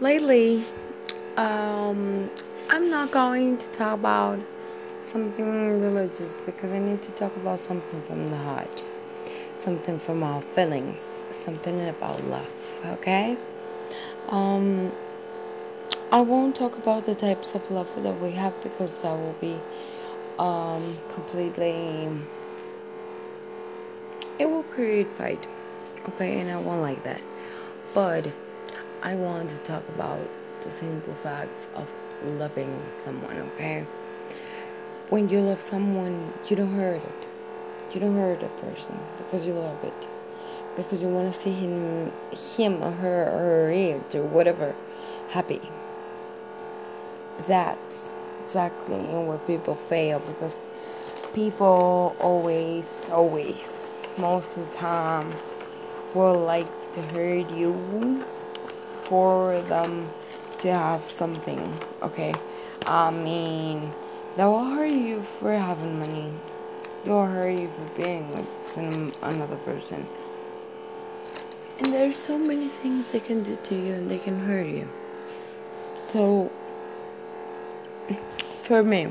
Lately, 0.00 0.64
um, 1.36 2.30
I'm 2.70 2.90
not 2.90 3.10
going 3.10 3.58
to 3.58 3.70
talk 3.70 3.94
about 3.94 4.38
something 5.00 5.80
religious 5.80 6.36
because 6.46 6.72
I 6.72 6.78
need 6.78 7.02
to 7.02 7.10
talk 7.12 7.34
about 7.36 7.60
something 7.60 8.02
from 8.06 8.30
the 8.30 8.36
heart, 8.36 8.82
something 9.58 9.98
from 9.98 10.22
our 10.22 10.40
feelings, 10.40 11.04
something 11.44 11.88
about 11.88 12.24
love, 12.24 12.80
okay? 12.86 13.36
Um, 14.28 14.92
I 16.12 16.20
won't 16.20 16.56
talk 16.56 16.76
about 16.76 17.04
the 17.04 17.14
types 17.14 17.54
of 17.54 17.70
love 17.70 17.90
that 18.02 18.20
we 18.20 18.30
have 18.32 18.54
because 18.62 19.02
that 19.02 19.12
will 19.12 19.36
be 19.40 19.58
um, 20.38 20.96
completely. 21.10 22.08
It 24.38 24.48
will 24.48 24.62
create 24.62 25.12
fight, 25.12 25.42
okay? 26.08 26.40
And 26.40 26.50
I 26.50 26.56
won't 26.56 26.80
like 26.80 27.04
that. 27.04 27.20
But 27.92 28.32
I 29.02 29.14
want 29.14 29.48
to 29.48 29.56
talk 29.58 29.88
about 29.88 30.20
the 30.60 30.70
simple 30.70 31.14
facts 31.14 31.68
of 31.74 31.90
loving 32.22 32.78
someone, 33.02 33.34
okay? 33.54 33.86
When 35.08 35.30
you 35.30 35.40
love 35.40 35.62
someone, 35.62 36.34
you 36.46 36.56
don't 36.56 36.74
hurt 36.74 37.02
it. 37.02 37.94
You 37.94 38.00
don't 38.00 38.14
hurt 38.14 38.42
a 38.42 38.48
person 38.48 38.98
because 39.16 39.46
you 39.46 39.54
love 39.54 39.82
it. 39.84 39.96
Because 40.76 41.00
you 41.00 41.08
want 41.08 41.32
to 41.32 41.38
see 41.38 41.50
him, 41.50 42.12
him 42.30 42.82
or 42.82 42.90
her 42.90 43.30
or 43.30 43.70
it 43.70 44.14
or 44.14 44.22
whatever 44.22 44.74
happy. 45.30 45.62
That's 47.46 48.12
exactly 48.44 48.98
where 48.98 49.38
people 49.38 49.76
fail 49.76 50.18
because 50.18 50.60
people 51.32 52.14
always, 52.20 52.84
always, 53.10 53.96
most 54.18 54.58
of 54.58 54.70
the 54.70 54.76
time, 54.76 55.34
will 56.14 56.38
like 56.38 56.92
to 56.92 57.00
hurt 57.00 57.50
you 57.50 57.72
for 59.10 59.60
them 59.62 60.08
to 60.60 60.72
have 60.72 61.04
something, 61.04 61.60
okay? 62.00 62.32
I 62.86 63.10
mean, 63.10 63.90
that 64.36 64.46
will 64.46 64.64
hurt 64.64 64.92
you 64.92 65.20
for 65.20 65.52
having 65.52 65.98
money. 65.98 66.32
That 67.04 67.10
will 67.10 67.26
hurt 67.26 67.58
you 67.58 67.68
for 67.68 67.88
being 67.96 68.30
with 68.36 68.46
some, 68.62 69.12
another 69.20 69.56
person. 69.56 70.06
And 71.80 71.92
there's 71.92 72.14
so 72.14 72.38
many 72.38 72.68
things 72.68 73.06
they 73.06 73.18
can 73.18 73.42
do 73.42 73.56
to 73.56 73.74
you 73.74 73.94
and 73.94 74.08
they 74.08 74.18
can 74.18 74.38
hurt 74.38 74.68
you. 74.68 74.88
So, 75.98 76.52
for 78.62 78.84
me, 78.84 79.08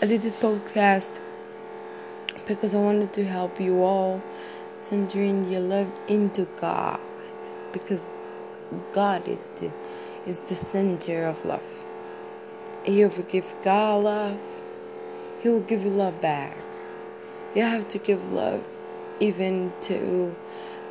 I 0.00 0.06
did 0.06 0.22
this 0.22 0.34
podcast 0.34 1.18
because 2.46 2.74
I 2.74 2.78
wanted 2.78 3.12
to 3.14 3.24
help 3.24 3.60
you 3.60 3.82
all 3.82 4.22
centering 4.78 5.50
your 5.50 5.62
love 5.62 5.90
into 6.06 6.44
God 6.60 7.00
because 7.72 8.00
God 8.92 9.26
is 9.26 9.48
the 9.60 9.70
is 10.26 10.36
the 10.38 10.54
center 10.54 11.26
of 11.26 11.42
love. 11.44 11.62
If 12.84 12.94
you 12.94 13.08
forgive 13.08 13.54
God 13.64 14.04
love, 14.04 14.38
He 15.40 15.48
will 15.48 15.60
give 15.60 15.82
you 15.82 15.90
love 15.90 16.20
back. 16.20 16.56
You 17.54 17.62
have 17.62 17.88
to 17.88 17.98
give 17.98 18.32
love 18.32 18.62
even 19.20 19.72
to 19.82 20.34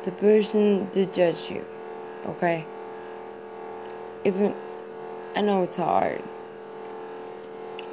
the 0.04 0.12
person 0.12 0.90
that 0.92 1.12
judge 1.12 1.50
you. 1.50 1.64
Okay? 2.26 2.66
Even 4.24 4.54
I 5.36 5.40
know 5.40 5.62
it's 5.62 5.76
hard. 5.76 6.22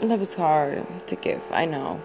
Love 0.02 0.22
is 0.22 0.34
hard 0.34 0.86
to 1.08 1.16
give, 1.16 1.44
I 1.52 1.66
know. 1.66 2.02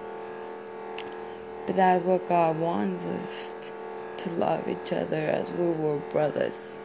But 1.66 1.76
that's 1.76 2.04
what 2.04 2.28
God 2.28 2.58
wants 2.58 3.06
us 3.06 3.72
to 4.18 4.30
love 4.32 4.68
each 4.68 4.92
other 4.92 5.16
as 5.16 5.50
we 5.52 5.70
were 5.70 5.98
brothers 6.12 6.79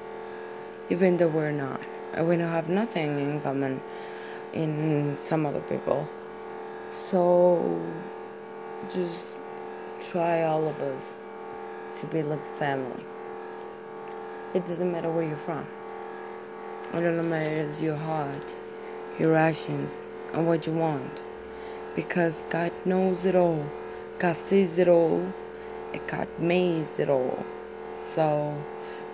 even 0.90 1.18
though 1.18 1.28
we're 1.28 1.52
not. 1.52 1.82
We 2.18 2.38
don't 2.38 2.50
have 2.50 2.70
nothing 2.70 3.20
in 3.20 3.42
common 3.42 3.82
in 4.54 5.18
some 5.22 5.46
other 5.46 5.62
people. 5.62 6.08
So 6.92 7.82
just 8.94 9.38
try 10.00 10.44
all 10.44 10.68
of 10.68 10.80
us 10.80 11.24
to 12.00 12.08
be 12.08 12.24
like 12.24 12.46
family. 12.54 13.04
It 14.54 14.66
doesn't 14.66 14.92
matter 14.92 15.12
where 15.12 15.28
you're 15.28 15.36
from. 15.36 15.66
It 16.94 17.02
doesn't 17.02 17.30
matter 17.30 17.84
your 17.84 17.96
heart, 17.96 18.56
your 19.20 19.36
actions, 19.36 19.92
and 20.34 20.48
what 20.48 20.66
you 20.66 20.74
want. 20.74 21.22
Because 21.96 22.44
God 22.50 22.72
knows 22.86 23.26
it 23.26 23.36
all. 23.36 23.66
God 24.20 24.36
sees 24.36 24.78
it 24.78 24.88
all. 24.88 25.34
And 25.92 26.08
God 26.08 26.28
makes 26.40 27.00
it 27.00 27.10
all. 27.10 27.46
So 28.14 28.56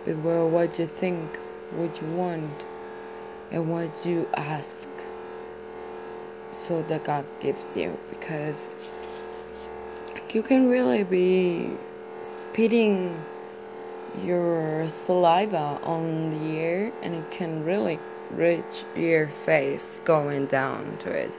beware 0.06 0.46
what 0.46 0.78
you 0.78 0.86
think 0.86 1.40
what 1.76 2.02
you 2.02 2.08
want 2.12 2.66
and 3.52 3.70
what 3.70 4.06
you 4.06 4.28
ask 4.34 4.88
so 6.52 6.82
that 6.84 7.04
God 7.04 7.26
gives 7.40 7.76
you 7.76 7.98
because 8.10 8.56
you 10.34 10.42
can 10.44 10.70
really 10.70 11.04
be 11.04 11.72
spitting 12.24 13.22
your 14.24 14.88
saliva 14.90 15.80
on 15.84 16.32
the 16.32 16.58
air 16.58 16.92
and 17.02 17.16
it 17.16 17.32
can 17.32 17.64
really 17.64 18.00
reach 18.32 18.84
your 18.96 19.28
face 19.28 20.02
going 20.06 20.46
down 20.46 20.98
to 21.00 21.10
it. 21.10 21.32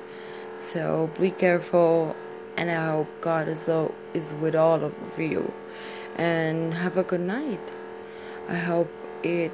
So 0.58 1.10
be 1.18 1.30
careful 1.30 2.14
and 2.56 2.70
I 2.70 2.90
hope 2.92 3.08
God 3.20 3.48
is, 3.48 3.68
is 4.14 4.34
with 4.34 4.54
all 4.54 4.84
of 4.84 4.94
you 5.18 5.52
and 6.16 6.74
have 6.74 6.96
a 6.96 7.02
good 7.02 7.20
night. 7.20 7.60
I 8.48 8.56
hope 8.56 8.90
it 9.22 9.52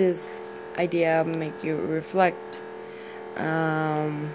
this 0.00 0.60
idea 0.78 1.22
make 1.26 1.62
you 1.62 1.76
reflect 1.76 2.62
um, 3.36 4.32